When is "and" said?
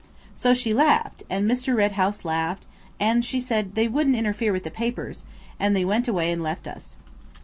1.29-1.47, 2.99-3.23, 5.59-5.75, 6.31-6.41